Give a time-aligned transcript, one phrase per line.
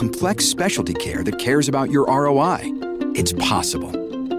[0.00, 2.58] Complex specialty care that cares about your ROI?
[3.14, 3.92] It's possible.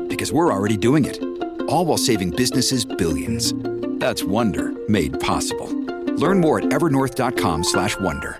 [0.08, 1.18] Because we're already doing it.
[1.70, 3.54] All while saving businesses billions.
[4.00, 5.70] That's Wonder made possible.
[6.24, 8.34] Learn more at evernorth.com/wonder.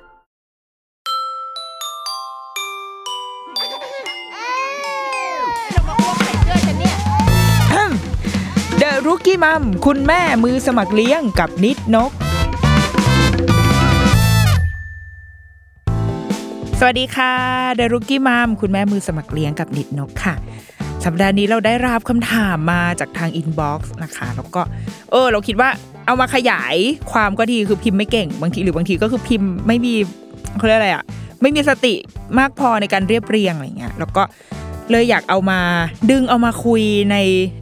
[8.80, 12.12] เดอะรุกี้มัมคุณแม่มือสมัครเลี้ยงกับนิดนก
[16.85, 17.35] สวัสดีค่ะ
[17.77, 20.35] The Rookie Mom คุณแม่มือสมัครเลี้ยงกับนิดนกค่ะ
[21.05, 24.63] สัปดาห์นี้เราได้รับคำถามมาจากทาง inbox นะคะ แล้วก็
[25.11, 25.69] เออ เราคิดว่า
[26.07, 26.77] เอามาขยาย
[27.13, 29.95] ความก็ดีคือพิมพ์ไม่เก่ง บางทีหรือบางทีก็คือพิมพ์ไม่มี
[30.57, 31.05] เขาเรียกอะไรอะ
[31.43, 31.95] ไม่มีสติ
[32.39, 34.23] มากพอในการเรียบเรียงอะไรเงี้ย แล้วก็
[34.91, 35.61] เลยอยากเอามา
[36.11, 37.17] ดึงเอามาคุยใน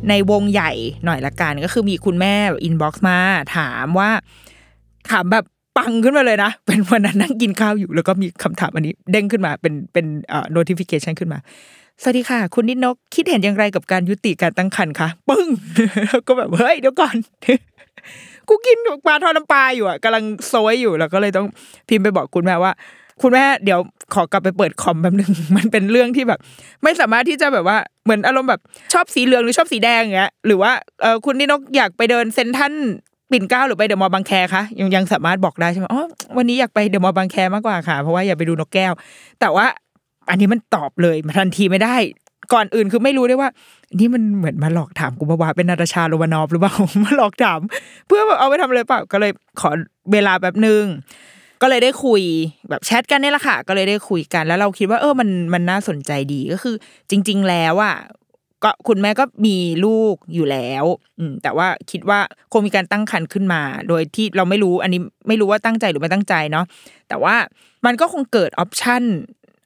[0.09, 0.73] ในวงใหญ่
[1.05, 2.35] หน่อยละกัน ก็คือมีคุณแม่
[2.65, 3.19] inbox มา
[3.57, 4.11] ถามว่า
[5.11, 5.45] ถามแบบ
[5.81, 11.39] ปังขึ้นมาเลยนะ เป็นวันนั้นนั่งกินข้าวอยู่แล้วก็มีคำถามอันนี้ เด้งขึ้นมาเป็นเป็นเอ่อ notification ขึ้นมา
[12.03, 15.47] สวัสดีค่ะ คุณนิดนกคิดเห็นอย่างไรกับการยุติการตั้งครรภ์คะปึ้ง
[16.09, 17.17] แล้วก็แบบเฮ้ยเดี๋ยวก่อน
[18.49, 21.47] กูกินปลาทอดน้ำปลาอยู่อะกำลังโซยอยู่แล้วก็เลยต้อง
[21.89, 22.73] พิมพ์ไปบอกคุณแม่ว่า
[23.23, 23.81] คุณแม่เดี๋ยว
[24.15, 26.41] ขอกลับไปเปิดคอมแป๊บนึงมันเป็นเรื่องที่แบบ
[26.83, 28.61] ไม่สามารถที่จะแบบว่าเหมือนอารมณ์แบบ
[28.93, 32.73] ชอบสีเหลืองหรือชอบสีแดงอย่างเงี้ยหรือว่าเออคุณนิดนกอยากไปเดินเซนทัน
[33.31, 36.05] ปิ่นเก้าหรือไปเดอะมอลล์บางแคคะยังยังสามารถบอกได้ใช่ไหมอ๋อ
[36.37, 38.93] วันนี้อยากไปเดอะมอลล์บางแคมากกว่าค่ะ เพราะว่าอยากไปดูนกแก้ว
[39.41, 39.67] แต่ว่า
[40.31, 41.97] อันนี้มันตอบเลยทันทีไม่ได้
[42.53, 43.51] ก่อนอื่นคือไม่รู้ได้วยว่า
[43.99, 46.75] นี่มันเหมือนมาหลอกถามกูมาวาเป็นนาตาชาโรวานอฟหรือเปล่า
[47.05, 47.61] มาหลอกถาม
[48.07, 49.71] เพื่อแบบเอาไปทำอะไรเปล่าก็เลยขอ
[50.13, 50.85] เวลาแบบนึง
[51.63, 52.23] ก็เลยได้คุย
[52.69, 56.75] แบบแชทกันนี่แหละค่ะ ก็เลยได้คุยกัน แล้วเราคิดว่าเออมันมันน่าสนใจดีก็คือ
[57.11, 57.95] จริง ๆ แล้วอะ
[58.65, 60.85] ก็คุณแม่ก็มีลูกอยู่แล้ว
[61.19, 62.21] อืมแต่ว่าคิดว่า
[62.53, 66.65] คงมีการตั้งครรภ์ขึ้นมา โดยที่เราไม่รู้อันนี้ไม่รู้ว่าตั้งใจหรือไม่ตั้งใจเนาะ
[67.09, 67.35] แต่ว่า
[67.87, 69.03] มันก็คงเกิดออปชัน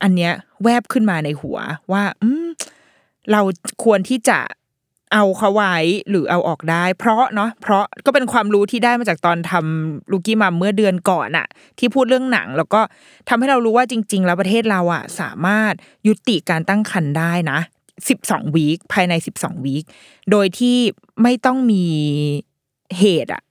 [0.02, 0.32] อันเนี้ย
[0.64, 1.58] แวบขึ้นมาในหัว
[1.92, 2.46] ว่า อืม
[3.32, 3.40] เรา
[3.84, 4.38] ควรที่จะ
[5.12, 5.76] เอาเขาไว้
[6.10, 11.46] หรือเอาออกได้ เพราะเนาะเพราะก็เป็นความรู้ที่ได้มาจากตอนทำลูกี้มัมเมื่อเดือนก่อนอะ
[11.78, 12.80] ที่พูดเรื่องหนัง แล้วก็
[13.28, 15.72] ทำให้เรารู้ว่าจริง ๆ แล้วประเทศเราอะสามารถ
[16.06, 17.58] ยุติการตั้งครรภ์ได้นะ
[18.08, 19.84] สิบสองวีคภายในสิบสองวีค
[20.30, 20.78] โดยที่
[21.22, 21.84] ไม่ต้องมี
[22.98, 23.42] เหตุอะ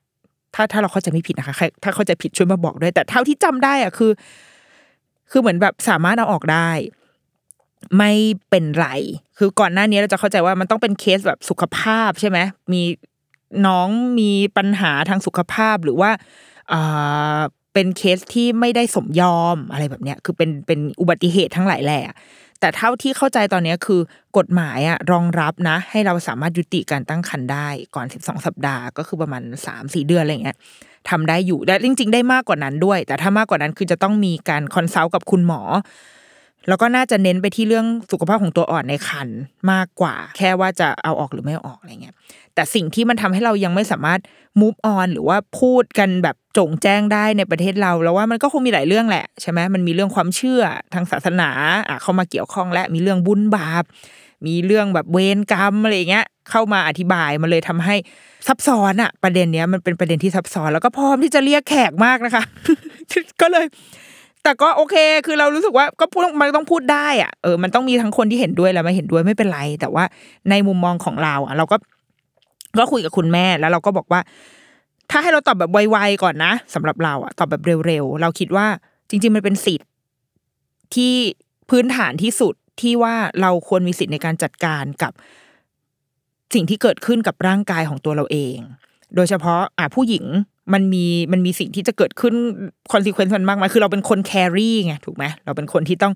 [0.56, 4.12] ถ้าถ้าเราเข้าใจไม่ผิดนะคะถ้าเข้าใจผิดช่วยมาบอกด้วย แต่เท่าที่จำได้อะคือ
[5.32, 6.70] คือเหมือนแบบสามารถเอาออกได้
[7.98, 8.12] ไม่
[8.50, 8.88] เป็นไร
[9.38, 12.40] คือก่อนหน้านี้เราจะเข้าใจว่ามันต้องเป็นเคสแบบสุขภาพใช่ไหม
[12.74, 12.82] มี
[13.68, 13.90] น้อง
[14.20, 16.12] มีปัญหาทางสุขภาพหรือว่า
[16.72, 17.40] อ่า
[17.74, 22.00] เป็นเคสที่ไม่ได้สมยอมอะไรแบบเนี้ย คือเป็นเป็นอุบัติเหตุทั้งหลายแหล่
[22.64, 24.02] แต่เท่าที่เข้าใจตอนนี้คือ
[24.38, 29.44] กฎหมายอะรองรับนะ ให้เราสามารถยุติการตั้งครรภ์ได้ก่อน 12 สัปดาห์ ก็คือประมาณ
[29.76, 30.58] 3-4 เดือนอะไรเงี้ย
[31.10, 35.62] ทำได้อยู่และจริง ๆ ได้มากกว่านั้นด้วย แต่ถ้ามากกว่านั้นคือจะต้องมีการ consult กับคุณหมอ
[36.68, 39.40] แล้วก็น่าจะเน้นไปที่เรื่องสุขภาพของตัวอ่อนในครรภ์
[39.72, 42.16] มากกว่า แค่ว่าจะเอาออกหรือไม่เอาออกอะไรเงี้ย
[42.56, 44.20] แต่สิ่งที่มันทำให้เรายังไม่สามารถ
[44.62, 50.62] move on หรือว่าพูดกันแบบจงแจ้งได้ในประเทศเราแล้วว่ามันก็คงมีหลายเรื่องแหละใช่ไหมมันมีเรื่องความเชื่อ
[50.94, 51.50] ทางศาสนา
[51.90, 53.84] อะเข้ามาเกี่ยวข้องและมีเรื่องบุญบาป
[54.48, 57.96] มีเรื่องแบบเวรกรรมอะไรเงี้ยเข้ามาอธิบายมันเลยทำให้
[58.48, 62.44] ซับซ้อนอะประเด็นเนี้ยมันเป็นประเด็นที่ซับซ้อนแล้วก็พร้อมที่จะเรียกแขกมากนะคะ
[63.42, 63.66] ก็เลย
[64.44, 64.96] แต่ก็โอเค
[65.26, 70.04] คือเรารู้สึกว่าก็พูดมันต้องพูดได้อะเออมันต้องมีทั้งคนที่เห็นด้วยและไม่เห็นด้วยไม่เป็นไร แต่ว่า
[70.50, 71.78] ในมุมมองของเราอะเราก็
[72.80, 74.22] ก็คุยกับคุณแม่แล้วเราก็บอกว่า
[75.12, 78.68] ถ้าให้เราตอบแบบไวๆก่อนนะสำหรับเราอะตอบแบบเร็วๆเราคิดว่า
[79.10, 79.90] จริง ๆ มันเป็นสิทธิ์
[80.96, 81.14] ที่
[81.70, 85.12] พื้นฐานที่สุดที่ว่าเราควรมีสิทธิ์ในการจัดการกับ
[86.54, 88.58] สิ่งที่เกิดขึ้นกับร่างกายของตัวเราเอง
[89.16, 90.26] โดยเฉพาะอะผู้หญิง
[90.74, 92.34] มันมีมันมีสิ่งที่จะเกิดขึ้น
[92.92, 96.14] consequence มันมากมายคือเราเป็นคน carry ไงถูกไหมเราเป็นคนที่ต้อง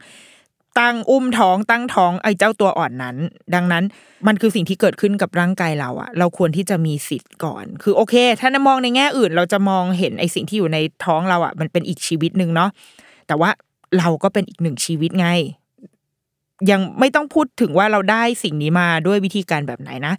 [0.80, 3.16] ตั้งอุ้มท้องตั้งท้องไอ้เจ้าตัวอ่อนนั้น
[3.56, 3.84] ดังนั้น
[4.28, 12.70] มันคือสิ่งที่เกิดขึ้นกับร่างกายเราอะเราควรที่จะมีสิทธิ์ก่อน คือโอเค ถ้ามองในแง่อื่น เราจะมองเห็นไอ้สิ่งที่อยู่ในท้องเราอะมันเป็นอีกชีวิตหนึ่งเนาะ
[13.28, 13.50] แต่ว่า
[14.00, 15.28] เราก็เป็นอีกหนึ่งชีวิตไง
[16.72, 20.14] ยังไม่ต้องพูดถึงว่าเราได้สิ่งนี้มาด้วยวิธีการแบบไหนนะ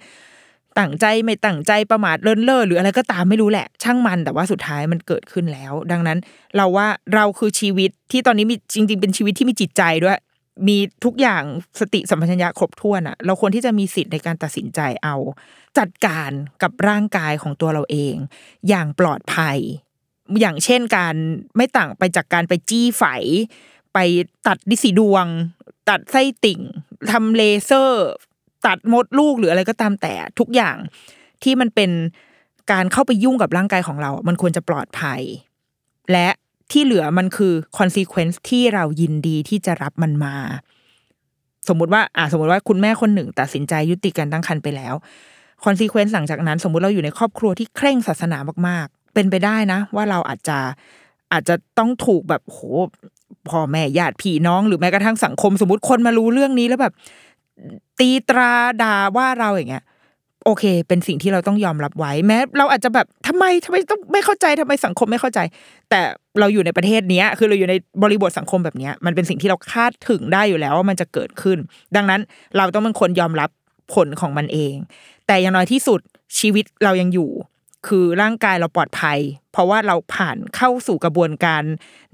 [0.78, 6.18] ตั้งใจไม่ตั้งใจประมาทเลินเล่อหรืออะไรก็ตามไม่รู้แหละ ช่างมันแต่ว่าสุดท้ายมันเกิดขึ้นแล้ว ดังนั้น
[6.56, 10.18] เราว่าเราคือชีวิตที่ตอนนี้มีจริง ๆ เป็นชีวิตที่มีจิตใจด้วย
[10.68, 11.42] มีทุกอย่าง
[11.80, 15.16] สติสัมปชัญญะครบถ้วนอะเราควรที่จะมีสิทธิ์ในการตัดสินใจเอา
[15.78, 16.30] จัดการ
[16.62, 18.14] กับร่างกายของตัวเราเอง
[18.68, 19.58] อย่างปลอดภัย
[20.40, 21.14] อย่างเช่นการ
[21.56, 23.04] ไม่ต่างไปจากการไปจี้ไฝ
[23.94, 23.98] ไป
[24.46, 25.26] ตัดดิสีดวง
[25.88, 26.60] ตัดไส้ติ่ง
[27.10, 28.08] ทำเลเซอร์
[28.66, 30.76] ตัดมดลูกหรืออะไรก็ตามแต่ทุกอย่าง
[31.42, 31.90] ที่มันเป็น
[32.72, 35.20] การเข้าไปยุ่งกับร่างกายของเรา มันควรจะปลอดภัย
[36.12, 36.28] และ
[36.72, 40.36] ที่เหลือมันคือ consequence ที่เรายินดีที่จะรับมันมา
[41.68, 44.94] สมมุติว่าอ่าสมมติว่าคุณแม่คนหนึ่งตัดสินใจยุติการตั้งครรภ์ไปแล้ว
[45.64, 48.38] consequence หลังจากนั้น สมมุติเราอยู่ในครอบครัวที่เคร่งศาสนา
[48.68, 50.58] มาก ๆ เป็นไปได้นะ ว่าเราอาจจะ
[51.32, 52.58] อาจจะต้องถูกแบบโห
[53.48, 56.94] พ่อแม่ญาติพี่น้องหรือแม้กระทั่งสังคม สมมติคนมารู้เรื่องนี้แล้วแบบ
[57.98, 58.50] ตีตรา
[58.82, 59.84] ด่าว่าเราอย่างเงี้ย
[60.44, 65.40] โอเค เป็นสิ่งที่เราต้องยอมรับไว้แม้ เราอาจจะแบบทำไมทำไมต้องไม่เข้าใจทำไมสังคมไม่เข้าใจ
[65.90, 66.00] แต่
[66.40, 71.58] เราอยู่ในประเทศเนี้ยคือเราอยู่ในบริบทสังคมแบบเนี้ยมันเป็นสิ่งที่เราคาดถึงได้อยู่แล้วว่ามันจะเกิดขึ้น
[71.96, 72.20] ดังนั้น
[72.56, 73.50] เราต้องเป็นคนยอมรับ
[73.94, 74.74] ผลของมันเอง
[75.26, 76.00] แต่อย่างน้อยที่สุด
[76.38, 77.30] ชีวิตเรายังอยู่
[77.86, 79.18] คือร่างกายเราปลอดภัย
[79.52, 81.62] เพราะว่าเราผ่านเข้าสู่กระบวนการ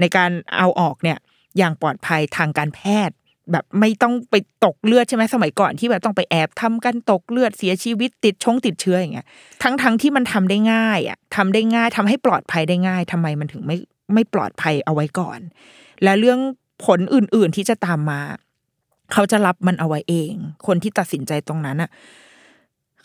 [0.01, 1.19] ในการเอาออกเนี่ย
[1.59, 3.17] อย่างปลอดภัยทางการแพทย์
[3.53, 9.27] แบบไม่ต้องไปตกเลือดใช่ไหมสมัยก่อนที่แบบต้องไปแอบทำกันตกเลือดเสียชีวิตติดชงติดเชื้ออย่างเงี้ย
[9.63, 13.77] ทั้งทั้งที่มันทำได้ง่ายอะทำได้ง่ายทำให้ปลอดภัยได้ง่ายทำไมมันถึงไม่
[14.15, 15.41] ไม่ปลอดภัยเอาไว้ก่อน
[16.03, 16.41] และเรื่อง
[16.87, 18.21] ผลอื่น ๆที่จะตามมา
[19.13, 20.33] เขาจะรับมันเอาไว้เอง
[20.67, 21.91] คนที่ตัดสินใจตรงนั้นอะ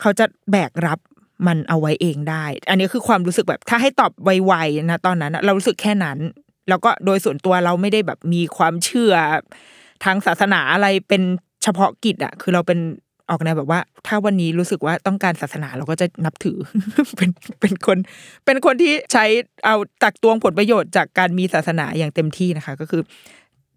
[0.00, 0.98] เขาจะแบกรับ
[1.46, 6.18] มันเอาไว้เองได้ อันนี้คือความรู้สึกแบบถ้าให้ตอบไวๆนะตอนนั้นเรารู้สึกแค่นั้น
[6.68, 9.14] แล้วก็โดยส่วนตัวเราไม่ได้แบบมีความเชื่อ
[10.04, 11.22] ทางศาสนาอะไรเป็น
[11.62, 12.78] เฉพาะกิจอะคือเราเป็น
[13.30, 16.56] ออกแนวแบบว่า ถ้าวันนี้รู้สึกว่าต้องการศาสนาเราก็จะนับถือ
[17.16, 17.30] เป็น
[17.60, 17.98] เป็นคน
[18.44, 19.24] เป็นคนที่ใช้
[19.64, 23.02] เอาตักตวงผลประโยชน์จากการมีศาสนาอย่างเต็มที่นะคะ ก็คือ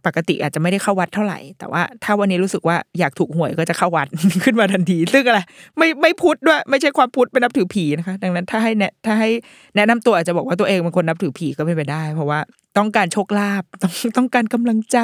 [0.05, 4.07] ปกติอาจจะไม่ได้เข้าวัดเท่าไหร่ แต่ว่าถ้าวันนี้รู้สึกว่าอยากถูกหวยก็จะเข้าวัด
[4.43, 5.39] ขึ้นมาทันที ซึ่งอะไร
[5.77, 9.29] ไม่ไม่พุทธด้วย ไม่ใช่ความพุทธเป็นนับถือผีนะคะ ดังนั้นถ้าให้แนะถ้าให้
[9.75, 12.39] แนะนำตัวอาจจะบอกว่าตัวเองเป็นคนนับถือผีก็ไม่ไปได้ เพราะว่า
[12.77, 14.97] ต้องการโชคลาภต้องต้องการกำลังใจ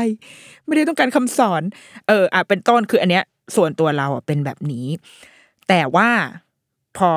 [0.66, 1.62] ไม่ได้ต้องการคำสอน
[2.08, 3.24] เอออะเป็นต้นคืออันเนี้ย
[3.56, 4.86] ส่วนตัวเราอะเป็นแบบนี้
[5.70, 6.10] แต่ว่า
[6.98, 7.10] พอ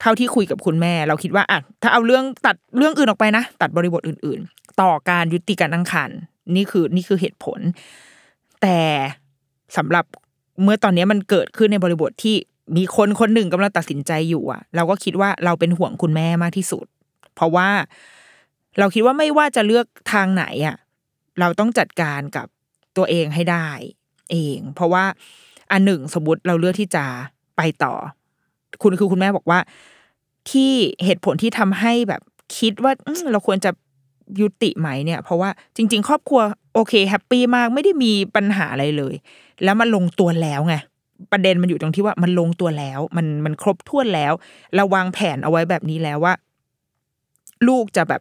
[0.00, 6.18] เท่าที่คุยกับคุณแม่ เราคิดว่าอะถ้าเอาเรื่องตัดเรื่องอื่นออกไปนะ ตัดบริบทอื่น ๆ ต่อการยุติการตั้งครรภ์
[6.56, 7.60] นี่คือนี่คือเหตุผล
[8.62, 8.78] แต่
[9.76, 10.04] สำหรับ
[10.62, 12.36] เมื่อตอนนี้มันเกิดขึ้นในบริบทที่
[12.76, 16.86] มีคนคนหนึ่งกำลังตัดสินใจอยู่อะ เราก็คิดว่าเราเป็นห่วงคุณแม่มากที่สุด
[17.34, 17.68] เพราะว่า
[18.78, 20.76] เราคิดว่าไม่ว่าจะเลือกทางไหนอะ
[21.40, 22.46] เราต้องจัดการกับ
[22.96, 23.68] ตัวเองให้ได้
[24.30, 25.04] เอง เพราะว่า
[25.72, 27.04] อันหนึ่งสมมติเราเลือกที่จะ
[27.56, 27.94] ไปต่อ
[28.82, 29.58] คุณคือคุณแม่บอกว่า
[30.50, 30.72] ที่
[31.04, 32.22] เหตุผลที่ทำให้แบบ
[32.58, 32.92] คิดว่า
[33.32, 33.70] เราควรจะ
[34.40, 36.40] ยุติไหมเนี่ย เพราะว่าจริง ๆ ครอบครัว
[36.74, 39.14] โอเค happy มากไม่ได้มีปัญหาอะไรเลย
[39.64, 40.74] แล้วมันลงตัวแล้วไง
[41.32, 44.32] ประเด็นมันอยู่ตรงที่ว่ามันลงตัวแล้ว มันมันครบถ้วนแล้ว
[44.74, 46.34] เราวางแผนเอาไว้แบบนี้แล้วว่า
[47.68, 48.20] ลูกจะแบบ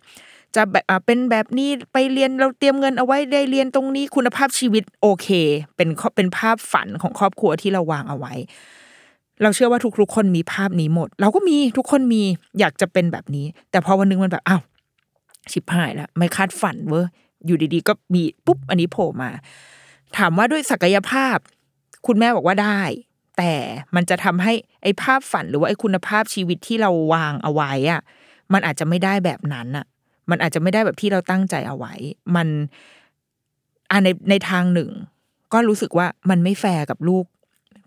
[0.56, 5.28] จะแบบเป็นแบบนี้ไปเรียนเราเตรียมเงินเอาไว้ได้เรียนตรงนี้คุณภาพชีวิตโอเค
[5.76, 8.34] เป็นเป็นภาพฝันของครอบครัวที่เราวางเอาไว้
[9.42, 12.24] เราเชื่อว่าทุกๆคนมีภาพนี้หมด เราก็มีทุกคนมี
[12.60, 14.62] อยากจะเป็นแบบนี้ แต่พอวันหนึงมันแบบอ้าว
[15.52, 17.06] ชิบหายแล้วไม่คาดฝันเว้ย
[17.46, 19.30] อยู่ดีๆ ก็มีปุ๊บอันนี้โผล่มา
[20.18, 21.38] ถามว่าด้วยศักยภาพ
[22.08, 22.82] คุณแม่บอกว่าได้
[23.38, 23.54] แต่
[23.96, 24.54] มันจะทำให้
[24.84, 28.02] ไอ้ภาพฝันหรือว่าไอ้คุณภาพชีวิตที่เราวางเอาไว้อะ
[28.54, 29.86] มันอาจจะไม่ได้แบบนั้นอะ
[30.32, 31.94] มันอาจจะไม่ได้แบบที่เราตั้งใจเอาไว้
[32.36, 32.48] มัน
[33.90, 34.90] อ่าในในทางหนึ่ง
[35.54, 37.26] ก็รู้สึกว่ามันไม่แฟร์กับลูก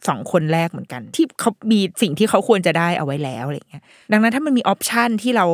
[0.09, 5.47] สองคนแรกเหมือนกัน ที่เขามีสิ่งที่เขาควรจะได้เอาไว้แล้วอะไรเงี้ย ดังนั้นถ้ามันมี option ที่เรา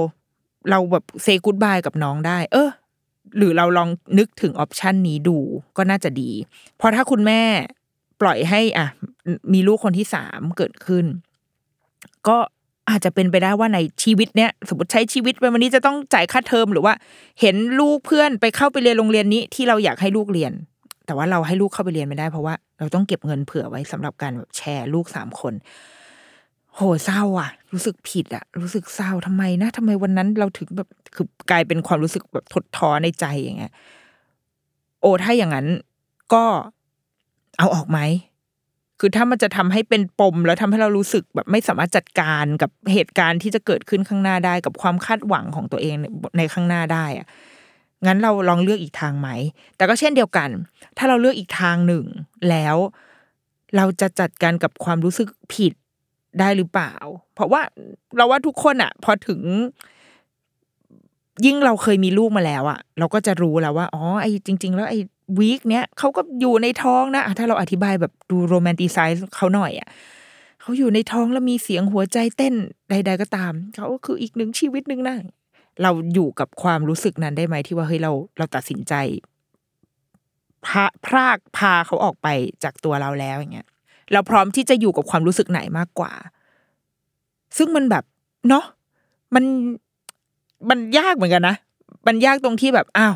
[0.71, 2.69] เราแบบเซกูดบายกับน้องได้ เออ
[3.37, 5.39] หรือเราลองนึกถึงออปชันนี้ดู
[5.77, 6.31] ก็น่าจะดี
[6.77, 7.43] เพราะถ้าคุณแม่
[8.21, 8.87] ปล่อยให้อะ
[9.53, 11.05] มีลูกคนที่สามเกิดขึ้น
[12.29, 12.39] ก็
[12.91, 16.95] อาจจะเป็นไปได้ว่าในชีวิตเนี้ยสมมติใช้ชีวิตไปวันนี้จะต้องจ่ายค่าเทอมหรือว่า
[17.41, 20.53] เห็นลูกเพื่อนไปเข้าไปเรียนโรงเรียนนี้ที่เราอยากให้ลูกเรียน
[21.07, 25.55] แต่ว่าเราให้ลูกเข้าไปเรียนไม่ได้เพราะว่าเราต้องเก็บเงินเผื่อไว้สำหรับการแบบแชร์ลูกสามคน
[26.75, 33.73] โหเศร้าอะ รู้สึกผิดอะ รู้สึกเศร้าทำไมนะทำไมวันนั้นเราถึงแบบคือกลายเป็นความรู้สึกแบบทดท้อในใจอย่างเงี้ย
[35.01, 35.67] โอ้ถ้าอย่างนั้น
[36.35, 36.45] ก็
[37.59, 37.99] เอาออกไหม
[39.01, 46.07] คือถ้ามันจะทำให้เป็นปม แล้วทำให้เรารู้สึกแบบไม่สามารถจัดการกับเหตุการณ์ที่จะเกิดขึ้นข้างหน้าได้ กับความคาดหวังของตัวเองใน
[46.39, 47.27] ในข้างหน้าได้อะ
[48.07, 49.29] งั้นเราลองเลือกอีกทางไหม
[49.77, 50.49] แต่ก็เช่นเดียวกัน
[50.99, 52.05] ถ้าเราเลือกอีกทางหนึ่ง
[52.51, 52.77] แล้ว
[53.77, 55.73] เราจะจัดการกับความรู้สึกผิด
[56.41, 56.95] ได้หรือเปล่า
[57.35, 57.63] เพราะว่า
[58.17, 59.41] เราว่าทุกคนอะพอถึง
[61.47, 64.99] ยิ่งเราเคยมีลูกมาแล้วอะเราก็จะรู้แล้วว่าอ๋อไอ้จริง ๆ แล้วไอ้
[65.39, 69.89] วีคเนี้ยเขาก็อยู่ในท้องนะถ้าเราอธิบายแบบดูโรแมนติไซส์เขาหน่อยอะ
[70.61, 72.55] เขาอยู่ในท้องแล้วมีเสียงหัวใจเต้น
[72.91, 75.17] ใด ๆ ก็ตามเขาก็คืออีกหนึ่งชีวิตหนึ่งนะ
[75.83, 78.95] เราอยู่กับความรู้สึกนั้นได้ไหมที่ว่าเฮ้ยเราเราตัดสินใจ
[80.67, 82.29] พาพรากพาเขาออกไป
[82.65, 83.69] จากตัวเราแล้วอย่างเงี้ย
[84.13, 86.13] เราพร้อมที่จะอยู่กับความรู้สึกไหนมากกว่า
[87.57, 88.05] ซึ่งมันแบบ
[88.49, 88.65] เนาะ
[89.35, 89.45] มัน
[90.71, 91.57] มันยากเหมือนกันนะ
[92.07, 93.15] มันยากตรงที่แบบอ้าว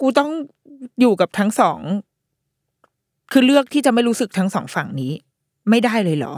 [0.00, 0.30] กูต้อง
[1.00, 1.80] อยู่กับทั้งสอง
[3.32, 5.12] คือเลือกที่จะไม่รู้สึกทั้งสองฝั่งนี้
[5.70, 6.34] ไม่ได้เลยเหรอ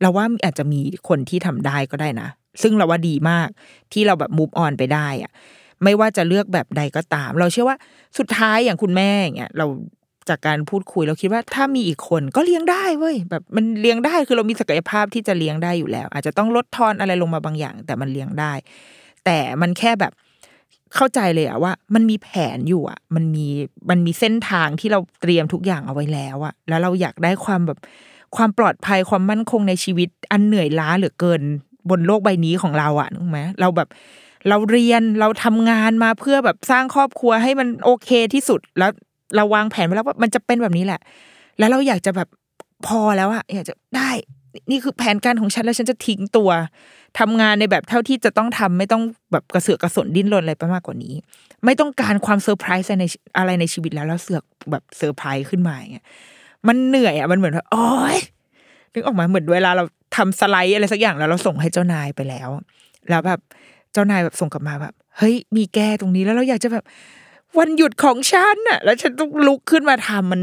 [0.00, 2.28] เราว่าอาจจะมีคนที่ทำได้ก็ได้นะ
[2.62, 3.48] ซึ่งเราว่าดีมาก
[3.92, 5.32] ที่เราแบบมูฟออนไปได้อะ
[5.84, 7.76] ไม่ว่าจะเลือกแบบใดก็ตาม เราเชื่อว่า
[8.18, 9.66] สุดท้ายอย่างคุณแม่อย่างเงี้ยเรา
[10.28, 18.52] จากการพูดคุยเราคิดว่าถ้ามีอีกคนก็เลี้ยงได้เว้ยแบบมันเลี้ยงได้คือเรามีศักยภาพที่จะเลี้ยงได้อยู่แล้ว อาจจะต้องลดทอนอะไรลงมาบางอย่าง แต่มันเลี้ยงได้
[19.24, 20.12] แต่มันแค่แบบ
[20.94, 23.46] เข้าใจเลยอะว่า มันมีแผนอยู่อะมันมี
[23.90, 27.78] มันมีเส้นทางที่เราเตรียมทุกอย่างเอาไว้แล้วอะแล้วเราอยากได้ความแบบ
[28.36, 31.42] ความปลอดภัยความมั่นคงในชีวิต อันเหนื่อยล้าเหลือเกิน
[31.90, 33.88] บนโลกใบนี้ของเราอะถูกไหมเราแบบ
[34.48, 38.90] เราเรียนเราทำงานมาเพื่อแบบสร้างครอบครัวให้มันโอเคที่สุด แล้ว
[39.36, 41.00] เราวางแผนไว้แล้วว่ามันจะเป็นแบบนี้แหละ
[41.58, 42.28] แล้วเราอยากจะแบบ
[42.86, 44.10] พอแล้วอะอยากจะได้
[44.70, 46.50] นี่คือแผนการของฉันแล้วฉันจะทิ้งตัว
[47.18, 51.14] ทำงานในแบบเท่าที่จะต้องทำไม่ต้องแบบกระเสือกกระสนดิ้นรนอะไรไปมากกว่านี้
[51.64, 53.04] ไม่ต้องการความเซอร์ไพรส์ใน
[53.38, 56.06] อะไรในชีวิตแล้วแล้วเสือกแบบเซอร์ไพรส์ขึ้นมาอย่างเงี้ย
[56.68, 58.18] มันเหนื่อยอะมันเหมือนว่าโอ๊ย
[58.92, 59.84] นึกออกมาเหมือนเวลาเรา
[60.16, 62.48] ทำสไลด์อะไรสักอย่างแล้วเราส่งให้เจ้านายไปแล้ว
[63.10, 63.40] แล้วแบบ
[63.92, 66.84] เจ้านายแบบส่งกลับมาแบบ เฮ้ย มีแก้ตรงนี้แล้วเราอยากจะแบบ
[67.58, 70.40] วันหยุดของฉันน่ะ แล้วฉันต้องลุกขึ้นมาทำมัน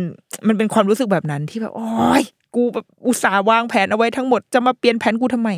[0.48, 2.24] มันเป็นความรู้สึกแบบนั้นที่แบบโอ๊ย
[2.56, 5.50] กูแบบอุตส่าห์วางแผนเอาไว้ทั้งหมดจะมาเปลี่ยนแผนกูทำไม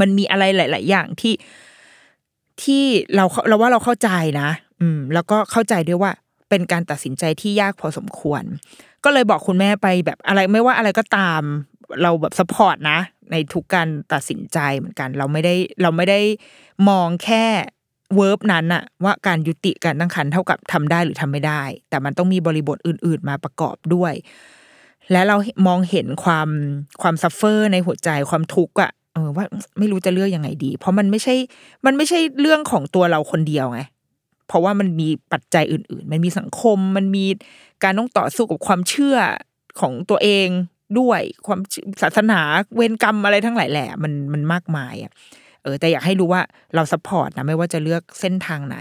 [0.00, 1.34] มันมีอะไรหลาย ๆ อย่างที่
[2.62, 2.84] ที่
[3.14, 4.10] เราเราว่าเราเข้าใจ
[4.40, 4.48] นะ
[4.80, 6.12] อืม แล้วก็เข้าใจด้วยว่า
[6.48, 8.42] เป็นการตัดสินใจที่ยากพอสมควร
[9.04, 11.42] ก็เลยบอกคุณแม่ไปแบบอะไรไม่ว่าอะไรก็ตาม
[12.02, 12.98] เราแบบ support นะ
[13.32, 16.20] ในทุกการตัดสินใจเหมือนกัน เราไม่ได้เราไม่ได้
[16.88, 17.44] มองแค่
[18.16, 24.12] verb นั้นอะว่าการยุติการตั้งครรภ์เท่ากับทำได้หรือทำไม่ได้ แต่มันต้องมีบริบทอื่น ๆ มาประกอบด้วย
[25.12, 25.36] และเรา
[25.66, 26.48] มองเห็นความ
[27.02, 29.44] ความ suffer ในหัวใจความทุกข์อะเออว่า
[29.78, 31.34] ไม่รู้จะเลือกยังไงดี เพราะมันไม่ใช่
[31.86, 33.80] มันไม่ใช่เรื่องของตัวเราคนเดียวไง
[34.48, 37.24] เพราะว่ามันมีปัจจัยอื่น ๆ มันมีสังคมมันมี
[37.84, 39.16] การต้องต่อสู้กับความเชื่อ
[39.80, 40.48] ของตัวเอง
[40.98, 41.60] ด้วยความ
[42.02, 42.40] ศาสนา
[42.74, 45.12] เวรกรรมอะไรทั้งหลายแหละมันมันมากมายอะ
[45.62, 46.42] เออแต่อยากให้รู้ว่า
[46.74, 48.78] เราสปอร์ตนะไม่ว่าจะเลือกเส้นทางไหน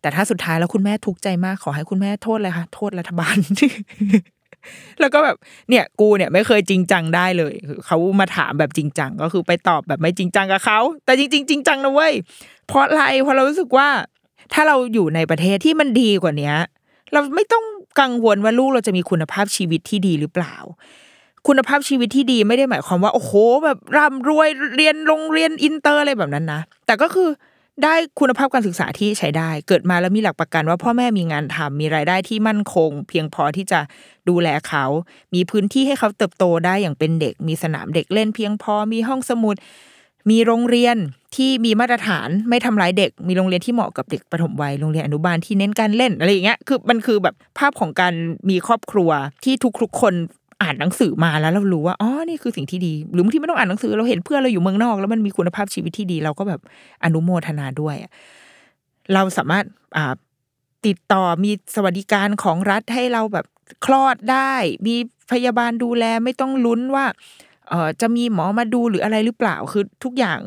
[0.00, 3.36] แต่ถ้าสุดท้ายแล้วคุณแม่ทุกข์ใจมากขอให้คุณแม่โทษเลยค่ะ โทษรัฐบาล
[5.00, 5.36] แล้วก็แบบ
[5.70, 7.54] เนี่ยกูเนี่ยไม่เคยจริงจังได้เลย
[7.86, 12.12] เขามาถามแบบจริงจังก็คือไปตอบแบบไม่จริงจังกับเขาแต่จริง ๆ จริงจังนะเว้ย
[12.66, 13.88] เพราะอะไรเพราะเรารู้สึกว่า
[14.52, 16.56] ถ้าเราอยู่ในประเทศที่มันดีกว่าเนี้ย
[17.12, 17.64] เราไม่ต้อง
[18.00, 20.54] กังวลว่าลูกเราจะมีคุณภาพชีวิตที่ดีหรือเปล่า
[21.46, 23.32] คุณภาพชีวิตที่ดีไม่ได้หมายความว่า โอ้โห
[23.64, 27.28] แบบร่ำรวยเรียนโรงเรียนอินเตอร์อะไรแบบนั้นนะแต่ก็คือ
[27.84, 33.80] ได้คุณภาพการศึกษาที่ใช้ได้ เกิดมาแล้วมีหลักประกันว่าพ่อแม่มีงานทำมีรายได้ที่มั่นคง เพียงพอที่จะ
[34.28, 34.84] ดูแลเขา
[35.34, 39.56] มีพื้นที่ให้เขาเติบโตได้อย่างเป็นเด็ก มีสนามเด็กเล่นเพียงพอ มีห้องสมุด
[40.30, 40.96] มีโรงเรียน
[41.36, 48.14] ที่มีมาตรฐานไม่ทำร้ายเด็ก มีโรงเรียนที่เหมาะกับเด็กประถมวัย โรงเรียนอนุบาลที่เน้นการเล่นอะไรอย่างเงี้ย คือมันคือแบบภาพของการ
[48.50, 49.10] มีครอบครัว
[49.44, 50.14] ที่ทุกๆคน
[50.62, 56.60] อ่านหนังสือมาแล้วเรารู้ว่าอ๋อนี่คือสิ่งที่ดี หรือบางทีไม่ต้องอ่านหนังสือเราเห็นเพื่อนเราอยู่เมืองนอก แล้วมันมีคุณภาพชีวิตที่ดี เราก็แบบ
[57.04, 57.96] อนุโมทนาด้วย
[59.14, 59.64] เราสามารถ
[59.96, 60.14] อ่า
[60.86, 63.46] ติดต่อมีสวัสดิการของรัฐให้เราแบบ
[63.84, 64.52] คลอดได้
[64.86, 64.96] มี
[65.32, 67.04] พยาบาลดูแลไม่ต้องลุ้นว่า
[67.68, 70.38] เออจะมีหมอมาดูหรืออะไรหรือเปล่าคือทุกอย่าง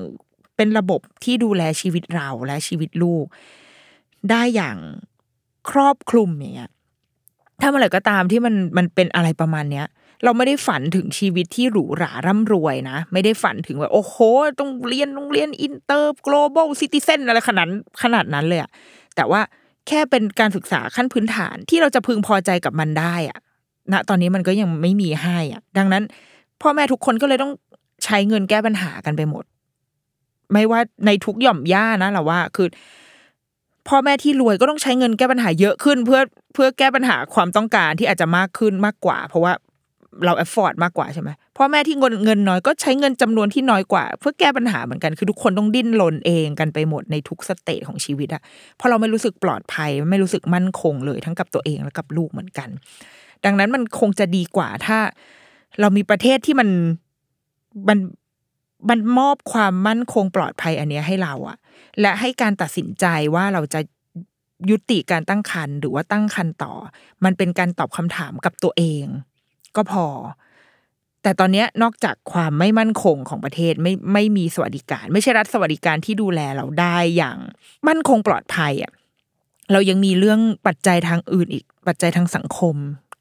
[0.55, 3.25] เป็นระบบที่ดูแลชีวิตเราและชีวิตลูก
[4.29, 4.77] ได้อย่าง
[5.69, 6.71] ครอบคลุมอย่างเงี้ย
[7.61, 9.85] ถ้าเมื่อไหร่ก็ตามที่มันมันเป็นอะไรประมาณเนี้ย
[10.23, 14.15] เราไม่ได้ฝันถึงชีวิตที่หรูหราร่ำรวยนะ ไม่ได้ฝันถึงว่าโอ้โห
[14.59, 17.67] ต้องเรียนโรงเรียนอินเตอร์ global citizen อะไรขนาด
[18.03, 18.69] ขนาดนั้นเลยอะ
[19.15, 19.41] แต่ว่า
[19.87, 23.39] แค่เป็นการศึกษาขั้นพื้นฐานที่เราจะพึงพอใจกับมันได้อะ
[23.91, 26.03] ณตอนนี้มันก็ยังไม่มีให้อะดังนั้น
[26.61, 27.53] พ่อแม่ทุกคนก็เลยต้อง
[28.03, 29.43] ใช้เงินแก้ปัญหากันไปหมด
[30.51, 32.67] ไม่ว่าในทุกหย่อมย่านะเราว่าคือ
[33.87, 36.21] พ่อแม่ที่รวยก็ต้องใช้เงินแก้ปัญหาเยอะขึ้น เพื่อ
[36.53, 39.53] เพื่อแก้ปัญหาความต้องการที่อาจจะมากขึ้นมากกว่า เพราะว่า
[40.25, 48.41] เรา afford มากกว่าใช่ไหมพ่อแม่ที่เงินเงินน้อยก็ใช้เงินจำนวนที่น้อยกว่า เพื่อแก้ปัญหาเหมือนกันคือทุกคนต้องดิ้นรนเองกันไปหมดในทุก stage ของชีวิตอะ
[48.75, 52.69] เพราะเราไม่รู้สึกปลอดภัย ไม่รู้สึกมั่นคงเลยทั้งกับตัวเองและกับลูกเหมือนกัน
[53.45, 54.97] ดังนั้นมันคงจะดีกว่าถ้า
[55.79, 56.69] เรามีประเทศที่มัน
[57.89, 57.99] มัน
[58.89, 61.57] มันมอบความมั่นคงปลอดภัยอันนี้ให้เราอะ
[62.01, 63.79] และให้การตัดสินใจว่าเราจะ
[64.69, 66.73] ยุติการตั้งครรภ์หรือว่าตั้งครรภ์ต่อ
[67.25, 69.05] มันเป็นการตอบคำถามกับตัวเอง
[69.75, 70.05] ก็พอ
[71.23, 77.37] แต่ตอนนี้นอกจากความไม่มั่นคงของประเทศไม่ไม่มีสวัสดิการ ไม่ใช่รัฐสวัสดิการที่ดูแลเราได้อย่าง
[77.87, 78.91] มั่นคงปลอดภัยอะ
[79.71, 82.75] เรายังมีเรื่องปัจจัยทางอื่นอีก ปัจจัยทางสังคม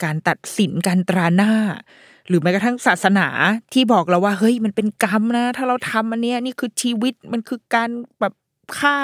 [0.05, 1.53] การตัดสินการตราหน้า
[2.29, 3.29] หรือแม้กระทั่งศาสนา
[3.73, 7.91] ที่บอกเราว่า เฮ้ยมันเป็นกรรมนะ ถ้าเราทำอันเนี้ยนี่คือชีวิตมันคือการ
[8.21, 8.35] แบบ
[8.79, 8.97] ฆ่า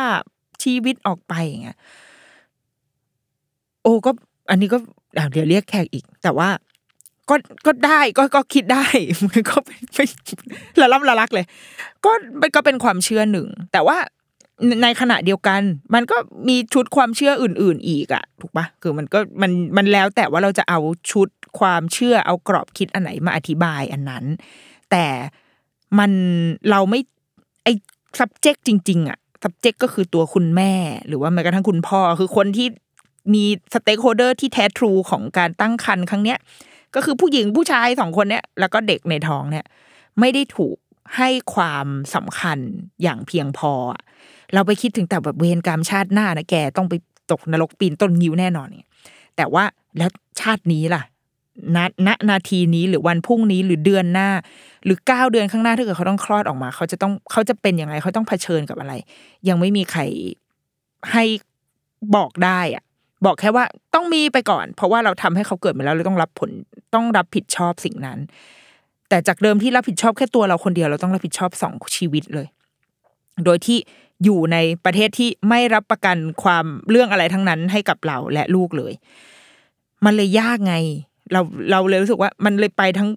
[0.62, 1.78] ชีวิตออกไปอย่างเงี้ย
[3.82, 4.10] โอ้ก็
[4.50, 4.78] อันนี้ก็
[5.32, 6.48] เดี๋ยวเรียกแขกอีก แต่ว่า
[7.30, 7.34] ก็
[7.66, 8.84] ก็ได้ก็ก็คิดได้
[9.30, 9.80] มันก็เป็น
[10.80, 11.46] ละล่ำละลักเลย
[12.04, 13.98] ก็มันก็เป็นความเชื่อหนึ่ง แต่ว่า
[14.82, 15.60] ในขณะเดียวกัน
[15.94, 16.16] มันก็
[16.48, 20.78] มีชุดความเชื่ออื่น ๆ อีกอะถูกปะคือมันก็มันมันแล้วแต่ว่าเราจะเอา
[21.10, 21.28] ชุด
[21.58, 24.24] ความเชื่อเอากรอบคิดอันไหนมาอธิบายอันนั้น
[24.90, 25.06] แต่
[25.98, 26.10] มัน
[26.70, 27.00] เราไม่
[27.64, 27.68] ไอ
[28.18, 30.72] subject จริง ๆอะ subject ก็คือตัวคุณแม่
[31.08, 32.68] หรือว่าแม้กระทั่งคุณพ่อคือคนที่
[33.34, 36.38] มี stakeholder ที่แท้ true ของการตั้งครรภ์ครั้งเนี้ย
[36.94, 39.64] ก็คือผู้หญิงผู้ชายสองคนเนี้ยแล้วก็เด็กในท้องเนี่ย
[40.20, 40.76] ไม่ได้ถูก
[41.16, 42.58] ให้ความสำคัญ
[43.02, 43.72] อย่างเพียงพอ
[44.54, 46.94] เราไปคิดถึงแต่แบบเวรกรรมชาติหน้านะแกต้องไป
[47.30, 48.90] ตกนรกปีนต้นงิ้วแน่นอนเนี่ย
[49.36, 49.64] แต่ว่า
[49.98, 50.10] แล้ว
[50.40, 51.02] ชาตินี้ล่ะ
[51.76, 54.28] ณณนาทีนี้หรือวันพรุ่งนี้หรือเดือนหน้า
[54.84, 58.92] หรือเก้าเดือนข้างหน้าถ้าเกิดเขาต้องคลอดออกมา เขาจะต้องเขาจะเป็นยังไงเขาต้องเผชิญกับอะไร
[59.48, 60.00] ยังไม่มีใคร
[61.12, 61.24] ให้
[62.16, 62.83] บอกได้อะ
[63.24, 63.64] บอกแค่ว่า
[63.94, 66.50] ต้องมีไปก่อน เพราะว่าเราทำให้เขาเกิดมาแล้วเราต้องรับผล
[66.94, 68.18] ต้องรับผิดชอบสิ่งนั้น
[69.08, 72.46] แต่จากเดิมที่รับผิดชอบแค่ตัวเราคนเดียวเราต้องรับผิดชอบสองชีวิตเลย
[73.44, 73.78] โดยที่
[74.24, 78.92] อยู่ในประเทศที่ไม่รับประกันความเรื่องอะไรทั้งนั้นให้กับเราและลูกเลย
[80.04, 80.74] มันเลยยากไง
[81.32, 83.08] เราเราเลยรู้สึกว่า มันเลยไปทั้ง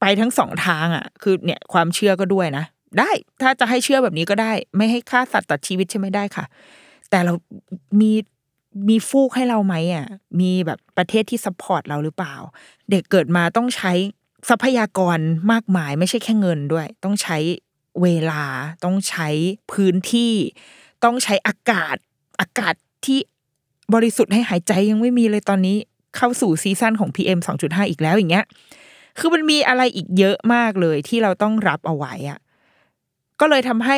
[0.00, 2.64] ไปทั้งสองทางอะ คือเนี่ยความเชื่อก็ด้วยนะ
[2.98, 3.10] ได้
[3.42, 6.44] ถ้าจะให้เชื่อแบบนี้ก็ได้ ไม่ให้ฆ่าสัตว์ตัดชีวิตใช่ไหมได้ค่ะ
[7.10, 7.32] แต่เรา
[8.00, 8.12] มี
[8.88, 10.06] มีฟูกให้เราไหมอะ
[10.40, 12.34] มีแบบประเทศที่ support เราหรือเปล่า
[12.90, 13.92] เด็กเกิดมาต้องใช้
[14.48, 15.18] ทรัพยากร
[15.52, 17.38] มากมาย ไม่ใช่แค่เงินด้วย ต้องใช้
[18.02, 18.44] เวลา
[18.84, 19.28] ต้องใช้
[19.72, 20.34] พื้นที่
[21.04, 21.96] ต้องใช้อากาศ
[22.40, 22.74] อากาศ
[23.06, 23.18] ที่
[23.94, 25.76] บริสุทธิ์ให้หายใจยังไม่มีเลยตอนนี้
[26.16, 28.46] เข้าสู่ season ของ PM 2.5 อีกแล้วอย่างเงี้ย
[29.18, 32.38] คือมันมีอะไรอีกเยอะมากเลยที่เราต้องรับเอาไว้อะ
[33.40, 33.96] ก็เลยทำให้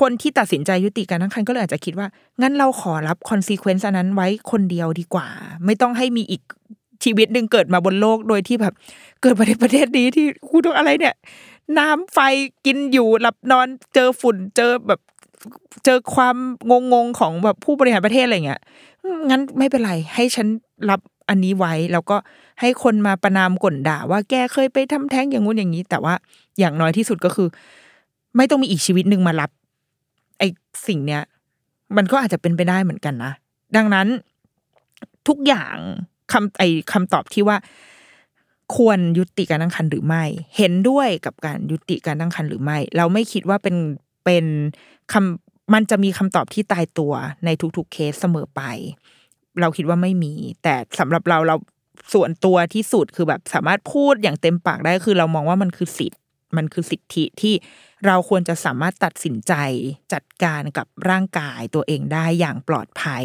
[0.00, 2.06] คนที่ตัดสินใจยุติการตั้งครรภ์ก็เลยอาจจะคิดว่า
[2.40, 5.26] งั้นเราขอรับ consequence นั้นไว้คนเดียวดีกว่า
[5.64, 6.42] ไม่ต้องให้มีอีก
[7.04, 8.74] ชีวิตหนึ่งเกิดมาบนโลกโดยที่แบบ
[9.22, 11.14] เกิดมาในประเทศนี้ที่กูต้องอะไรเนี่ย
[11.78, 12.18] น้ำไฟ
[12.66, 15.00] กินอยู่หลับนอนเจอฝุ่นเจอแบบ
[15.84, 16.36] เจอความ
[16.70, 18.60] งงงๆของแบบผู้บริหารประเทศอะไรเงี้ย
[19.30, 20.46] งั้นไม่เป็นไรให้ฉัน
[20.90, 22.16] รับอันนี้ไว้แล้วก็
[22.60, 26.14] ให้คนมาประนามก่นด่า ว่าแกเคยไปทำแท้งอย่างงู้นอย่างนี้ แต่ว่า
[26.58, 27.48] อย่างน้อยที่สุดก็คือ
[28.36, 29.50] ไม่ต้องมีอีกชีวิตหนึ่งมารับ
[30.42, 30.48] ไอ
[30.88, 31.22] สิ่งเนี้ย
[31.96, 33.32] มันก็อาจจะเป็นไปได้เหมือนกันนะ
[33.76, 34.08] ดังนั้น
[35.28, 35.76] ทุกอย่าง
[36.32, 37.56] คำไอคำตอบที่ว่า
[38.76, 40.24] ควรยุติการตั้งครรภ์หรือไม่
[40.56, 43.76] เห็นด้วยกับการยุติการตั้งครรภ์หรือไม่ เราไม่คิดว่าเป็น
[44.24, 44.44] เป็น
[45.12, 47.12] คำมันจะมีคำตอบที่ตายตัว
[47.44, 48.62] ในทุกๆเคสเสมอไป
[49.60, 51.56] เราคิดว่าไม่มี แต่สำหรับเราเรา
[52.14, 56.18] ส่วนตัวที่สุดคือแบบสามารถพูดอย่างเต็มปากได้คือเรามองว่ามันคือสิทธิ
[56.56, 57.54] มันคือสิทธิที่
[58.06, 59.54] เราควรจะสามารถตัดสินใจ
[60.12, 63.24] จัดการกับร่างกายตัวเองได้อย่างปลอดภัย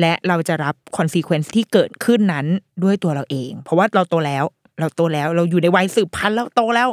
[0.00, 2.46] และเราจะรับ consequence ที่เกิดขึ้นนั้น
[2.84, 4.44] ด้วยตัวเราเอง เพราะว่าเราโตแล้ว
[4.80, 6.88] เราโตแล้วเราอยู่ในวัยสืบพันธุ์แล้วโตแล้ว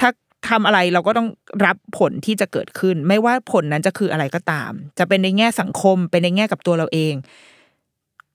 [0.00, 0.10] ถ้า
[0.48, 1.28] ทำอะไรเราก็ต้อง
[1.66, 7.14] รับผลที่จะเกิดขึ้น ไม่ว่าผลนั้นจะคืออะไรก็ตาม จะเป็นในแง่สังคมเป็นในแง่กับตัวเราเอง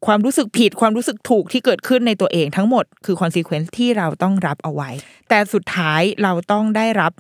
[0.06, 4.90] ความรู้สึกผิดความรู้สึกถูกที่เกิดขึ้นในตัวเองทั้งหมดคือ consequence ที่เราต้องรับเอาไว้
[5.30, 7.12] แต่สุดท้ายเราต้องได้รับ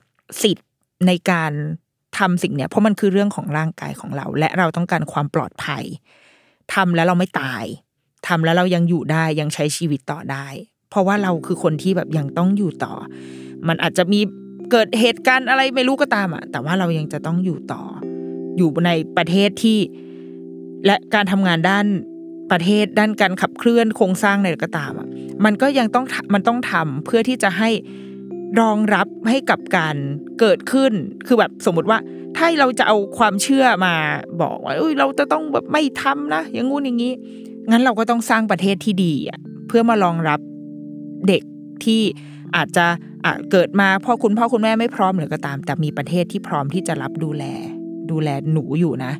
[0.43, 0.67] สิทธิ์
[1.07, 1.51] ในการ
[2.17, 5.83] ทำสิ่งเนี้ยเพราะมันคือเรื่องของร่างกายของเรา และเราต้องการความปลอดภัย
[6.73, 7.63] ทำแล้วเราไม่ตาย
[8.27, 10.47] ทำแล้วเรายังอยู่ได้ยังใช้ชีวิตต่อได้
[10.89, 12.93] เพราะว่าเราคือคนที่แบบยังต้องอยู่ต่อ
[13.67, 14.19] มันอาจจะมี
[14.71, 17.83] เกิดเหตุการณ์อะไรไม่รู้ก็ตามอะแต่ว่าเรายังจะต้องอยู่ต่อ
[18.57, 19.79] อยู่ในประเทศที่
[20.85, 21.85] และการทำงานด้าน
[22.51, 25.07] ประเทศด้านการขับเคลื่อนโครงสร้างอะไรก็ตามอะ
[25.45, 27.69] มันก็ยังต้องมันต้องทำเพื่อที่จะให้
[28.59, 29.95] รองรับให้กับการ
[30.39, 30.93] เกิดขึ้น
[31.27, 31.99] คือแบบสมมติว่า
[32.37, 33.93] ถ้าเราจะเอาความเชื่อมา
[34.41, 37.13] บอกว่าเอ้ยเราจะต้องแบบไม่ทำนะอย่างงู้นอย่างนี้
[37.71, 40.39] งั้นเราก็ต้องสร้างประเทศที่ดีอะเพื่อมารองรับ
[41.27, 41.43] เด็ก
[41.83, 42.01] ที่
[42.55, 42.85] อาจจะ
[43.25, 47.43] อะเกิดมาพ่อคุณพ่อคุณแม่ไม่พร้อมหรือก็ตาม แต่มีประเทศที่พร้อมที่จะรับดูแล
[48.11, 49.11] ดูแลหนูอยู่นะ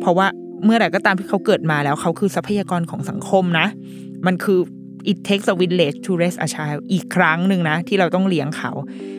[0.00, 0.26] เพราะว่า
[0.64, 3.66] เมื่อไหร่ก็ตามที่เขาเกิดมาแล้วเขาคือทรัพยากรของสังคมนะ
[4.26, 4.58] มันคือ
[5.10, 8.72] it takes a village to raise a child อีกครั้งหนึ่งนะ ที่เราต้องเลี้ยงเขา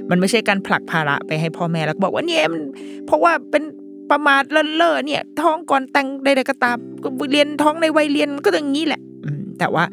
[0.10, 2.62] มันไม่ใช่การผลักภาระไปให้พ่อแม่แล้วบอกว่าเนี่ยมัน
[3.06, 3.63] เพราะว่าเป็น
[4.12, 6.78] ประมาทเลินเล่อเนี่ย ท้องก่อนแต่งใดๆก็ตาม
[7.32, 9.02] เรียนท้องในวัยเรียนก็อย่างนี้แหละ
[9.60, 9.84] แต่ว่า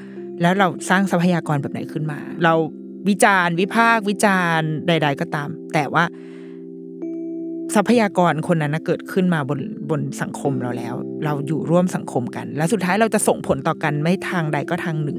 [0.43, 2.55] แล้วเราสร้างทรัพยากรแบบไหนขึ้นมา เรา
[3.09, 6.05] วิจารณ์วิพากษ์วิจารณ์ใด ๆ ก็ตาม แต่ว่า
[7.75, 15.19] ทรัพยากรคนนั้นเกิดขึ้นมาบนบนสังคมเราแล้ว เราอยู่ร่วมสังคมกัน และสุดท้ายเราจะส่งผลต่อกันไม่ทางใดก็ทางหนึ่ง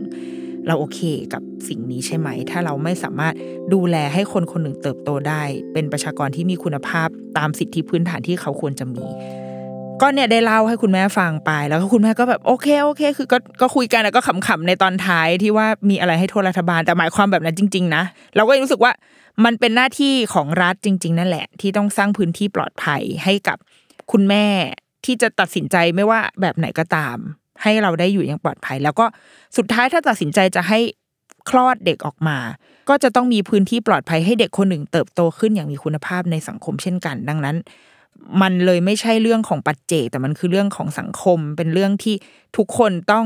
[0.68, 1.00] เราโอเค
[1.34, 3.34] กับสิ่งนี้ใช่ไหม ถ้าเราไม่สามารถ
[3.74, 7.08] ดูแลให้คนคนหนึ่งเติบโตได้ เป็นประชากรที่มีคุณภาพ
[7.38, 9.06] ตามสิทธิพื้นฐานที่เขาควรจะมี
[10.02, 18.04] ก็เนี่ยได้เล่าให้คุณแม่ฟังไป แล้วก็คุณแม่ก็แบบโอเคโอเค คือก็ก็คุยกันแล้วก็ขำๆในตอนท้ายที่ว่ามีอะไรให้โทษรัฐบาลแต่หมายความแบบนั้นจริง ๆ นะ
[18.36, 18.92] เราก็รู้สึกว่า
[19.46, 23.58] มันเป็นหน้าที่ของรัฐจริง ๆ นั่นแหละ ที่ต้องสร้างพื้นที่ปลอดภัยให้กับ
[24.12, 24.46] คุณแม่
[25.06, 27.18] ที่จะตัดสินใจไม่ว่าแบบไหนก็ตาม
[27.64, 29.06] ให้เราได้อยู่อย่างปลอดภัย แล้วก็
[29.58, 30.80] สุดท้ายถ้าตัดสินใจจะให้
[31.50, 32.38] คลอดเด็กออกมา
[32.90, 37.58] ก็จะต้องมีพื้นที่ปลอดภัยให้เด็กคนหนึ่งเติบโตขึ้นอย่างมีคุณภาพในสังคมเช่นกัน ดังนั้น
[38.42, 42.16] มันเลยไม่ใช่เรื่องของปัจเจกแต่มันคือเรื่องของสังคม เป็นเรื่องที่
[42.58, 43.26] ทุกคนต้อง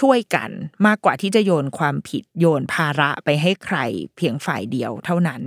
[0.00, 0.50] ช่วยกัน
[0.86, 3.78] มากกว่าที่จะโยนความผิดโยนภาระไปให้ใคร
[4.16, 5.42] เพียงฝ่ายเดียวเท่านั้น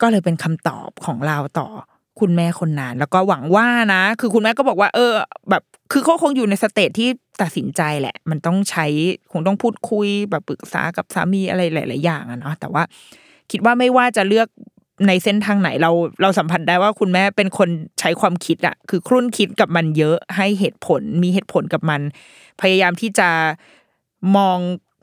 [0.00, 1.68] ก็เลยเป็นคำตอบของเราต่อ
[2.18, 5.12] คุณแม่คนนั้นแล้วก็หวังว่านะ คือคุณแม่ก็บอกว่า เออ
[5.50, 7.08] แบบคือเขาคงอยู่ใน stage ที่
[7.42, 8.86] ตัดสินใจแหละ มันต้องใช้
[9.32, 12.82] คงต้องพูดคุยแบบปรึกษากับสามีอะไรหลาย ๆ อย่างอะเนาะแต่ว่า
[13.50, 14.48] คิดว่าไม่ว่าจะเลือก
[15.06, 15.90] ในเส้นทางไหนเรา
[16.22, 17.68] เราสัมผัสได้ว่าคุณแม่เป็นคน
[18.00, 22.00] ใช้ความคิดอะคือครุ่นคิดกับมันเยอะให้เหตุผลมีเหตุผลกับมัน
[22.60, 23.28] พยายามที่จะ
[24.36, 24.58] มอง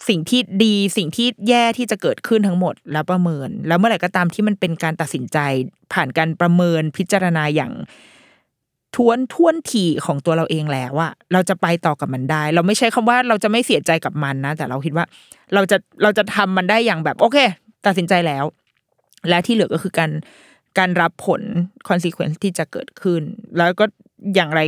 [0.07, 5.37] สิ่งที่ดีสิ่งที่แย่ที่จะเกิดขึ้นทั้งหมดแล้วประเมิน แล้วเมื่อไหร่ก็ตามที่มันเป็นการตัดสินใจ
[5.93, 7.71] ผ่านการประเมินพิจารณาอย่าง
[8.95, 15.05] ทวนทวนทีของตัวเราเองแล้วว่าเราจะไปต่อกับมันได้ เราไม่ใช่คำว่าเราจะไม่เสียใจกับมันนะ แต่เราคิดว่า
[15.53, 17.37] เราจะเราจะทำมันได้อย่างแบบ โอเค
[17.85, 18.45] ตัดสินใจแล้ว
[19.29, 20.11] และที่เหลือก็คือการ
[20.77, 21.41] การรับผล
[21.89, 23.21] consequence ที่จะเกิดขึ้น
[23.57, 23.85] แล้วก็
[24.35, 24.61] อย่างไร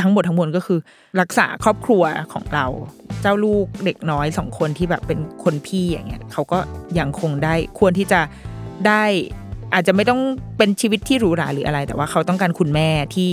[0.00, 0.78] ทั้งหมดทั้งมวลก็คือ
[1.20, 2.02] รักษาครอบครัว
[2.32, 2.66] ของเรา
[3.22, 6.58] เจ้าลูกเด็กน้อยสองคนที่แบบเป็นคนพี่อย่างเงี้ยเขาก็
[6.98, 8.20] ยังคงได้ควรที่จะ
[8.86, 9.04] ได้
[9.74, 10.20] อาจจะไม่ต้อง
[10.58, 13.32] เป็นชีวิตที่หรูหราหรืออะไร แต่ว่าเขาต้องการคุณแม่ที่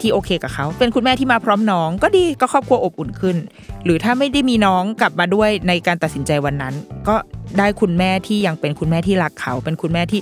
[0.00, 3.36] ที่โอเคกับเขา เป็นคุณแม่ที่มาพร้อมน้อง ก็ดีก็ครอบครัวอบอุ่นขึ้น
[3.84, 6.74] หรือถ้าไม่ได้มีน้องกลับมาด้วยในการตัดสินใจวันนั้น
[7.08, 7.16] ก็
[7.58, 10.20] ได้คุณแม่ที่ยังเป็นคุณแม่ที่รักเขา เป็นคุณแม่ที่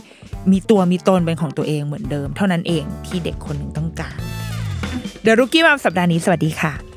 [0.52, 4.18] มีตัวมีตนเป็นของตัวเองเหมือนเดิม เท่านั้นเองที่เด็กคนหนึ่งต้องการ
[5.22, 6.91] เดรุกี้มาสัปดาห์นี้สวัสดีค่ะ